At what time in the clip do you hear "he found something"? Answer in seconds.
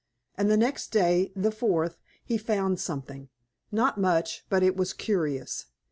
2.25-3.29